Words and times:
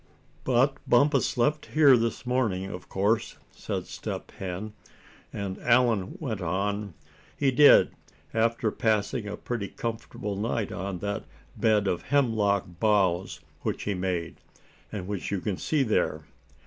"But 0.43 0.77
Bumpus 0.89 1.37
left 1.37 1.67
here 1.67 1.95
this 1.95 2.25
morning, 2.25 2.65
of 2.65 2.89
course?" 2.89 3.37
said 3.51 3.85
Step 3.85 4.31
Hen; 4.31 4.73
and 5.31 5.59
Allan 5.61 6.17
went 6.19 6.41
on: 6.41 6.95
"He 7.37 7.51
did, 7.51 7.91
after 8.33 8.71
passing 8.71 9.27
a 9.27 9.37
pretty 9.37 9.67
comfortable 9.67 10.35
night 10.35 10.71
on 10.71 10.97
that 11.01 11.25
bed 11.55 11.85
of 11.87 12.01
hemlock 12.01 12.65
boughs 12.79 13.41
which 13.61 13.83
he 13.83 13.93
made, 13.93 14.37
and 14.91 15.05
which 15.07 15.29
you 15.29 15.39
can 15.39 15.57
see 15.57 15.83
there. 15.83 16.23